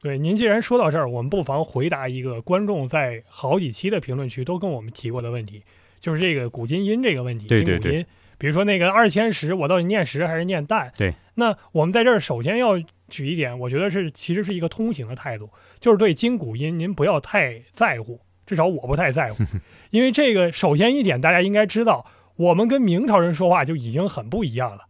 [0.00, 5.64] 对，您既然说到这儿，我们不妨回答一个观众在好几期的评论区都跟我们提过的问题，
[5.98, 7.46] 就是这个古今音这个问题。
[7.48, 8.06] 对对对。
[8.36, 10.90] 比如说那个二千石，我到底念石还是念旦？
[10.96, 11.14] 对。
[11.36, 18.20] 那我们在这儿首先要举一点，我觉得是其实是一个通行的态度，就是对金古音您不要太在乎。
[18.46, 19.42] 至少我不太在乎，
[19.90, 24.82] 因为这个首先一点，大家应该知道，我们跟明朝人说话就已经很不一样了。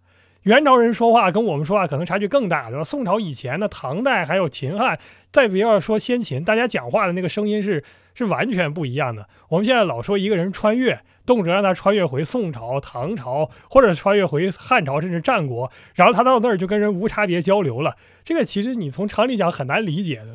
[0.44, 2.84] 元朝人说话跟我们说话可能差距更大，对吧？
[2.84, 4.98] 宋朝以前的唐代还有秦汉，
[5.32, 7.82] 再不要说先秦，大家讲话的那个声音是
[8.14, 9.26] 是完全不一样的。
[9.48, 17.96] 我们现在老说一个人穿越，动辄让他穿越回宋朝、唐朝，或者穿越回汉朝，甚至战国，然后他到那儿就跟人无差别交流了。
[18.22, 20.34] 这个其实你从常理讲很难理解的。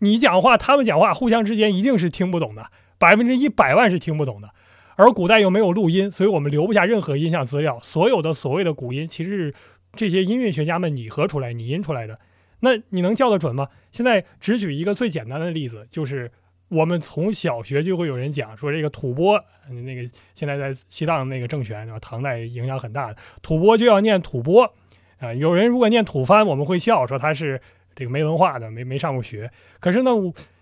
[0.00, 2.66] 你讲话，他们讲话，互相之间一定是听不懂的，
[2.98, 4.50] 百分之一百万是听不懂的。
[4.96, 7.78] 而古代又没有录音，所以我们留不下任何音像资料。
[7.82, 9.54] 所有的所谓的古音，其实是
[9.92, 12.16] 这些音乐学家们拟合出来、拟音出来的。
[12.60, 13.68] 那你能叫得准吗？
[13.92, 16.30] 现在只举一个最简单的例子，就是
[16.68, 19.40] 我们从小学就会有人讲说，这个吐蕃，
[19.84, 24.70] 那个现在在西藏那个政权，唐代影响很大的吐蕃就要念吐蕃
[25.18, 25.32] 啊。
[25.32, 27.60] 有人如果念吐蕃，我们会笑说他是。
[27.98, 30.10] 这个没文化的，没没上过学，可是呢，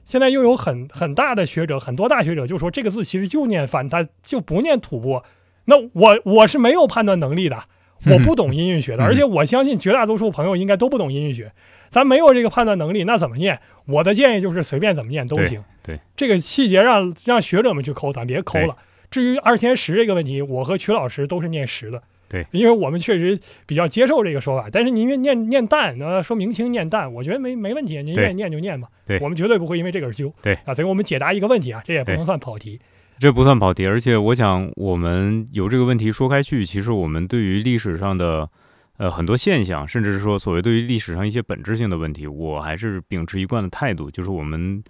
[0.05, 5.23] 现在又有很很大的学者，很多大学者就说这个字其实就念反，他就不念吐蕃。
[5.64, 7.62] 那我我是没有判断能力的，
[8.11, 11.51] 我不懂音韵学的，而且我相信绝大多数朋友应该都不懂音韵学，
[11.88, 13.59] 咱没有这个判断能力，那怎么念？
[13.87, 15.64] 我的建议就是随便怎么念都行。
[15.83, 18.77] 对，这个细节让让学者们去抠，咱别抠了。
[19.11, 22.03] 至于二千十这个问题，我和曲老师都是念十的。
[22.28, 28.88] 对，因为我们确实比较接受这个说法，但是您愿念念旦，那说明清念旦，我觉得没没问题，您愿意念就念吧。
[29.06, 30.32] 对，我们绝对不会因为这个而纠。
[30.42, 32.80] 对啊，所以我们解答一个问题啊，这也不能算跑题。
[33.18, 38.48] 这不算跑题，而且我想我们由这个问题说开去，其实我们对于历史上的
[38.96, 44.82] 呃很多现象，甚至是说所谓对于历史上一些本质性的问题，我还是秉持一贯的态度，就是我们。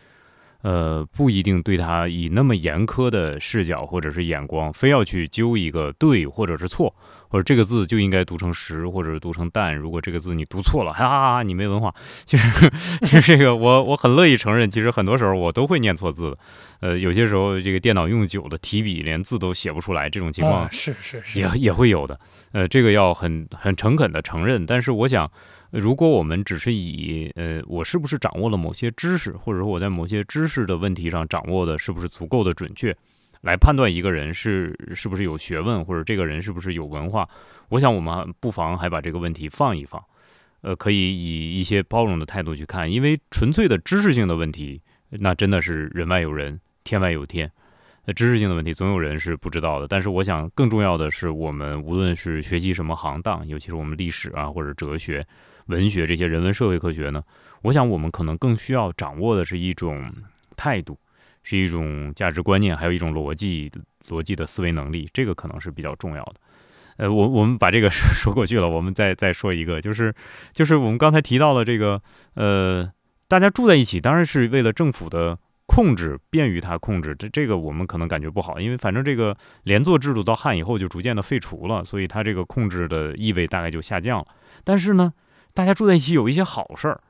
[0.62, 6.96] 呃，不一定对他以那么严苛的视角或者是眼光，非要去揪一个对或者是错，
[7.34, 9.74] 或者这个字就应该读成实，或者是读成淡。
[9.74, 11.92] 如果这个字你读错了， 哈哈哈，你没文化。
[12.24, 12.70] 其实，
[13.02, 16.38] 其实这个我我很乐意承认，其实很多时候我都会念错字的。
[16.78, 22.16] 呃，有些时候这个电脑用久了，提笔连字都写不出来，这种情况是是是也也会有的。
[22.52, 24.64] 呃，这个要很很诚恳的承认。
[24.64, 25.28] 但是我想。
[25.72, 32.96] 如果我们只是以呃，我是不是掌握了某些知识，或者说我在某些知识的问题上掌握的是不是足够的准确，
[33.44, 37.28] 来判断一个人是是不是有学问，或者这个人是不是有文化，
[37.68, 40.02] 我想我们不妨还把这个问题放一放，
[40.62, 44.80] 呃，可以以一些包容的态度去看，因为纯粹的知识性的问题，
[45.10, 47.50] 那真的是人外有人，天外有天。
[48.06, 55.26] 那知识性的问题总有人是不知道的，但是我想更重要的是，我们无论是学习什么行当，尤其是我们历史啊，或者哲学。
[55.68, 57.22] 文学这些人文社会科学呢，
[57.62, 60.12] 我想我们可能更需要掌握的是一种
[60.54, 60.98] 态度，
[61.44, 63.70] 是一种价值观念，还有一种逻辑
[64.08, 66.34] 逻辑的思维能力，这个可能是比较重要的。
[66.96, 70.12] 呃，我我们把这个 说过去了，我们再再说一个，就是
[70.52, 72.02] 就是我们刚才提到了这个，
[72.34, 72.90] 呃，
[73.28, 77.14] 大家住在一起，当然是为了政府的控制，便于他控制。
[77.16, 84.26] 这这个我们可能感觉不好，因为反正这个连坐制度到汉以后就逐渐的废除了，所以它这个控制的意味大概就下降了。
[84.64, 85.12] 但是呢。
[85.56, 87.00] 大家住在一起有一些好事儿，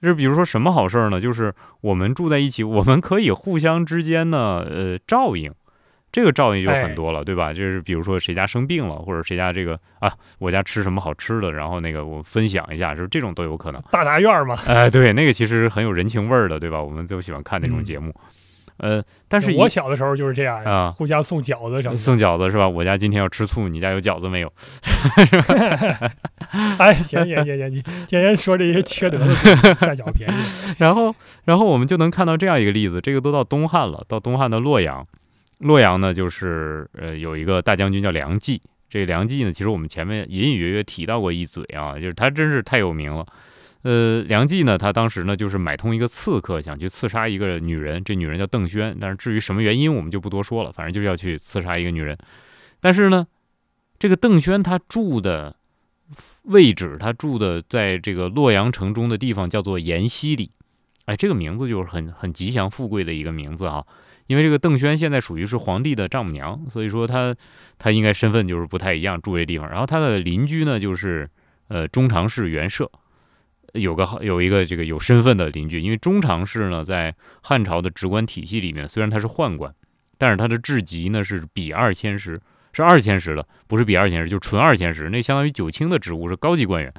[0.00, 1.20] 就是比如说什么好事儿呢？
[1.20, 5.52] 就是我们住在一起，我们可以互相之间呢，呃，照应，
[6.12, 7.52] 这个照应就很多了，对吧？
[7.52, 13.82] 就是比如说谁家生病了，或者谁家这个啊，我家吃什么好吃的，然后那个我分享一下，就是这种都有可能。
[13.90, 16.82] 大杂院嘛，哎，对，那个其实很有人情味儿的，对吧？
[16.82, 18.14] 我们都喜欢看那种节目。
[18.78, 22.68] 呃，但是我小的时候就是这样啊，互相送饺子什么的，送饺子是吧？
[22.68, 24.52] 我家今天要吃醋，你家有饺子没有？
[26.78, 29.26] 哎，行行行行，你天天说这些缺德的，
[29.80, 30.34] 占小便宜。
[30.78, 31.14] 然后，
[31.44, 35.06] 然后我们就能看到这样一个例子，这个都到东汉了，到东汉的洛阳，
[35.58, 43.26] 洛阳呢就是呃有一个大将军叫梁冀，这梁冀呢，其实我们前面隐隐约约提到过一嘴啊，就是他真是太有名了。
[43.82, 48.02] 呃，梁冀呢，他当时呢就是买通一个刺客，想去刺杀一个女人。
[48.02, 50.72] 这女人叫邓宣，但是至于什么原因，我们就不多说了。
[50.72, 52.18] 反正就是要去刺杀一个女人。
[52.80, 53.26] 但是呢，
[53.98, 55.56] 这个邓宣他住的
[56.42, 60.50] 位置，他住的在这个洛阳城中的地方叫做延西里。
[61.04, 63.84] 哎，这个名字就是很很吉祥富贵的一个名字啊。
[64.26, 67.34] 因为这个邓宣现在属于是皇帝的丈母娘，所以说他
[67.78, 69.70] 他应该身份就是不太一样，住这地方。
[69.70, 71.30] 然后他的邻居呢，就是
[71.68, 72.90] 呃中常侍袁绍，
[73.78, 75.80] 有个有一个这个有身份的邻居。
[75.80, 79.74] 因为中常侍呢，在汉朝的职官体系里面，虽然他是宦官，
[80.16, 82.40] 但是他的职级呢是比二千石，
[82.72, 86.92] 是二千石的，不是比二千石，就纯二千石，那相当于九卿的职务，是高级官员。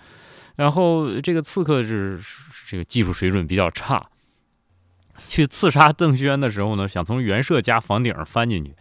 [0.55, 2.19] 然后这个刺客是
[2.67, 4.05] 这个技术水准比较差。
[5.27, 8.73] 去刺杀邓宣的时候呢，想从袁绍家房顶上翻进去，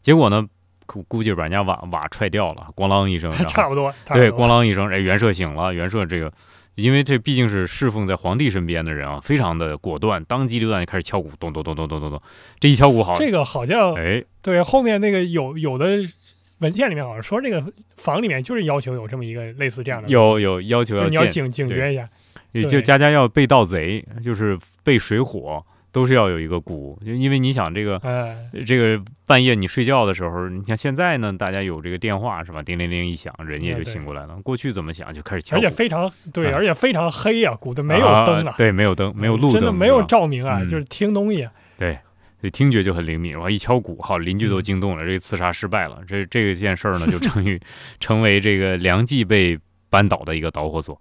[0.00, 0.46] 结果呢，
[0.86, 6.32] 估估计把人家瓦瓦踹掉了，咣啷一声， 差不多，对，咣啷一声，哎，袁绍醒了，袁绍这个，
[6.76, 12.22] 因为这毕竟是侍奉在皇帝身边的人啊，非常的果断，当机立断就开始敲鼓，咚咚咚咚咚咚咚，
[12.58, 15.98] 这一敲鼓好，这个好像，哎，对，后面那个有有的
[16.58, 17.64] 文件里面好像说这个
[17.96, 22.08] 房里面就是要求有这么一个类似这样的，有有要求要你要警警觉一下，
[22.52, 25.64] 也就家家要备盗贼，就是备水火。
[25.94, 28.02] 都是要有一个鼓，就因为你想这个，
[28.66, 32.60] 这个半夜你睡觉的时候，你像现在呢，大家有这个电话是吧？
[32.60, 34.34] 叮铃铃一响，人家就醒过来了。
[34.42, 41.48] 过去怎么想就开始敲，而且非常对，而且非常黑呀，鼓的没有灯啊，对，没有灯，没有路灯，真的没有照明啊，就是听东西。
[41.78, 41.94] 对，
[42.40, 43.30] 所以听觉就很灵敏。
[43.30, 46.00] 然后一敲鼓，好，邻居都惊动了，这个刺杀失败了。
[46.08, 47.60] 这这件事儿呢，就成于
[48.00, 49.56] 成为这个梁冀被
[49.88, 51.00] 扳倒的一个导火索。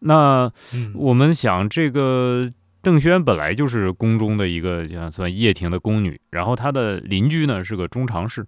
[0.00, 0.50] 那
[0.94, 2.50] 我们想这个。
[2.82, 8.44] 邓宣本来就是宫中的一个像算掖庭的宫女，然后她的邻居呢是个中常侍，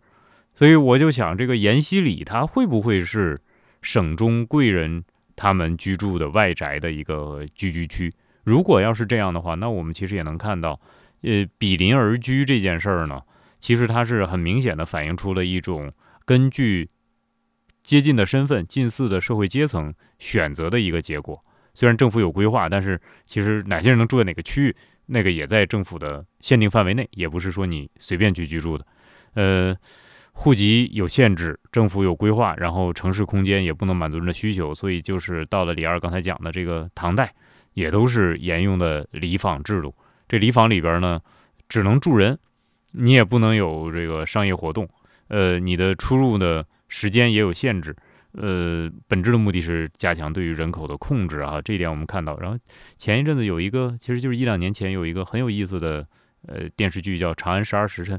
[0.55, 3.39] 所以我就想，这个延禧里他会不会是
[3.81, 5.05] 省中贵人
[5.37, 8.13] 他们居住的外宅的一个聚居区？
[8.43, 10.81] 如果要是这样的话，那我们其实也能看到，
[11.23, 13.23] 呃，比邻而居这件事儿呢，
[13.61, 15.93] 其实它是很明显的反映出了一种
[16.27, 16.91] 根据
[17.85, 21.45] 接近的身份、近似的社会阶层选择的一个结果。
[21.75, 28.87] 虽然政府有规划，但是其实哪些人能住在哪个区域，那个也在政府的限定范围内，也不是说你随便去居住的。
[29.35, 29.77] 呃，
[30.33, 37.35] 户籍有限制，政府有规划，然后城市空间也不能满足人的需求，所以就是到了李二刚才讲的这个唐代，
[37.73, 39.95] 也都是沿用的里坊制度。
[40.29, 41.21] 这里坊里边呢，
[41.69, 42.39] 只能住人，
[42.93, 44.89] 你也不能有这个商业活动，
[45.29, 47.95] 呃，你的出入的时间也有限制。
[48.37, 52.37] 呃，本质的目的是加强对于人口的控制啊，这一点我们看到。
[52.41, 52.59] 然后
[52.97, 56.05] 前一阵子有一个，其实就是一两年前有一个很有意思的
[56.49, 58.19] 呃电视剧叫《长安十二时辰》，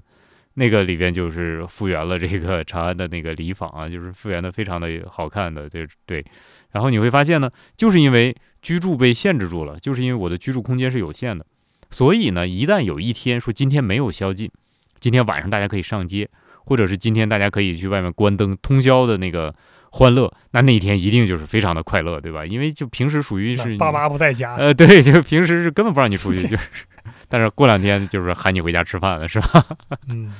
[0.54, 6.24] 那个里边就是复原了这个 长安的那个里坊啊，就是复原的非常的好看的，对对。
[6.72, 11.46] 然后你会发现呢，就是因为居住被限制住了，就是因为我的居住空间是有限的，
[11.92, 14.50] 所以呢，一旦有一天说今天没有宵禁，
[14.98, 16.30] 今天晚上大家可以上街，
[16.66, 19.54] 或者是今天大家可以去外面关灯通宵的那个。
[19.98, 22.46] 欢乐，那那一天一定就是非常的快乐，对吧？
[22.46, 26.86] 因为就平时属于是爸妈不在家，呃，对，就平时是根本不让你出去，就是，
[27.30, 29.66] 但是过两天就是喊你回家吃饭了，是吧？
[30.10, 30.34] 嗯，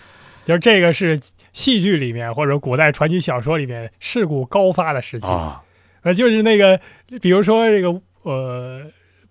[0.44, 1.18] 就是这个是
[1.54, 5.64] 戏剧里面或者古代传奇小说里面事故高发的时期啊，
[6.02, 6.78] 呃，就是那个，
[7.22, 8.82] 比如说这个呃，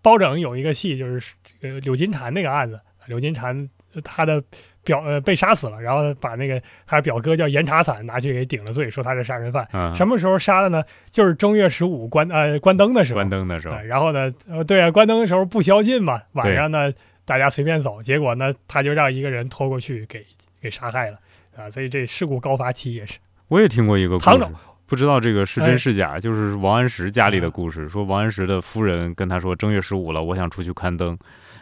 [0.00, 3.68] 包拯有一个戏，就是这个柳金蝉那个案子，柳金蝉
[4.02, 4.42] 他的。
[4.84, 9.66] 表呃被杀死了，然后把那个他表哥叫严查伞拿去给顶了罪，说他是杀人犯。
[9.94, 10.82] 什么时候杀的呢？
[11.10, 13.16] 就是正月十五关呃关灯的时候。
[13.16, 13.76] 关灯的时候。
[13.78, 16.92] 然后呢，呃对啊，关灯的时候不宵禁嘛，晚上呢
[17.24, 20.24] 大家随便走，结果呢他就让一个人拖过去给
[20.60, 21.18] 给杀害了
[21.56, 23.18] 啊，所以这事故高发期也是。
[23.48, 24.46] 我也听过一个故事，
[24.86, 31.16] 不知道这个是真是假，就是王安石家里的故事，说王安石的夫人跟他说正月十五了，我想出去看灯，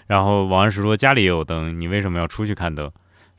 [0.06, 2.90] 然后王安石说家里也有灯，你为什么要出去看灯？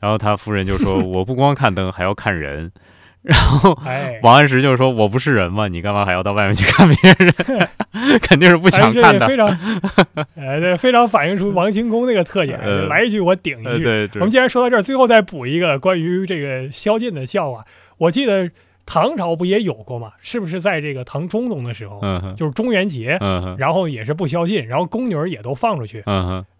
[0.04, 2.70] 然后他夫人就说：“我不光看灯，还要看人。
[3.24, 3.74] ”然后
[4.22, 5.70] 王安石就说：“我不是人吗？
[5.70, 7.70] 你干嘛还要到外面去看别人？
[8.20, 9.47] 肯定是不想看的。”非常，
[10.36, 12.60] 呃，对，非常反映出王清宫那个特点。
[12.89, 13.84] 来一句我顶一句。
[13.86, 17.66] 对，我们既然说到这儿，最后再补一个关于这个宵禁的笑话。
[17.97, 18.51] 我记得
[18.86, 20.12] 唐朝不也有过吗？
[20.20, 22.01] 是不是在这个唐中宗的时候，
[22.36, 23.18] 就是中元节，
[23.58, 26.04] 然后也是不宵禁，然后宫女儿也都放出去，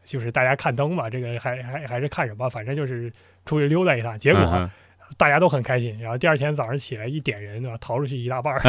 [0.06, 2.50] 就是大家看灯嘛，这个还还还是看什么？
[2.50, 3.12] 反正就是。
[3.46, 4.70] 出去溜达一趟，结果
[5.18, 5.96] 大家都很开心。
[6.00, 7.78] 然后第二天早上起来一点人，对吧？
[7.80, 8.62] 逃出去一大半儿，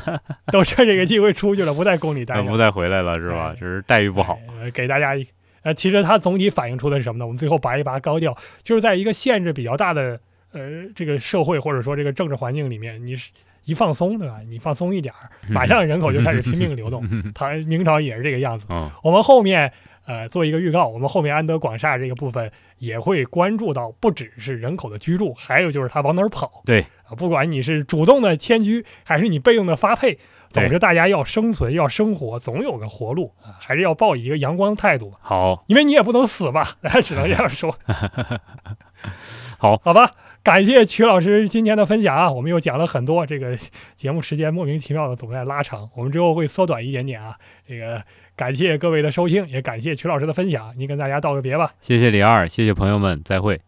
[0.50, 3.54] 都趁这个机会出去了，不在宫里待，不再回来了，是吧？
[3.58, 4.38] 只是待遇不好。
[4.72, 5.14] 给大家，
[5.62, 7.26] 呃，其实它总体反映出的是什么呢？
[7.26, 10.18] 我们最后拔一拔高调，就是在一个限制比较大的
[10.52, 13.30] 呃这个社会或者说这个政治环境里面，你是
[13.66, 14.38] 一放松，对吧？
[14.48, 17.04] 你放松一点儿，马上人口就开始 拼命流动。
[17.34, 18.66] 唐明朝也是这个样子。
[19.02, 19.70] 我们后面。
[20.06, 26.62] 呃，做一个预告，我们后面安德广厦这个部分也会关注到，不只是人口的居住，还有就是他往哪儿跑。
[26.64, 35.12] 对啊，不管你是主动的迁居，还是你被动的发配，总之，大家要生存，要生活，总有个活路啊，还是要抱以一个阳光态度。
[35.20, 37.76] 好，因为你也不能死吧， 只能这样说。
[39.58, 40.10] 好， 好吧，
[40.42, 43.56] 感谢曲老师今天的分享啊，我们又讲了很多，这个
[43.94, 47.36] 节目时间莫名其妙的总在拉长，我们之后会缩短一点点啊。
[47.68, 48.02] 这个
[48.40, 51.74] 感谢各位的收听，也感谢曲老师的分享，您跟大家道个别吧。
[51.82, 53.60] 谢谢李二，谢谢朋友们，再会，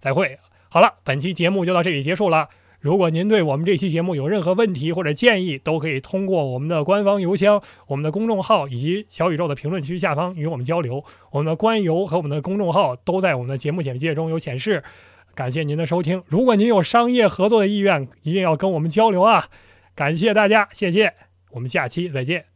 [0.00, 0.40] 再会。
[0.68, 2.48] 好了，本期节目就到这里结束了。
[2.80, 11.04] 如果您对我们这期节目有任何问题或者建议，都可以通过我们的官方邮箱、我们的公众号以及小宇宙的评论区下方与我们交流。
[11.30, 14.82] 我们的官邮和我们的公众号都在我们的节目简介中有显示。
[15.36, 16.24] 感谢您的收听。
[16.26, 19.46] 如果您有商业合作的意愿，一定要跟我们交流啊！
[19.94, 21.14] 感谢大家，谢谢，
[21.52, 22.47] 我们下期再见。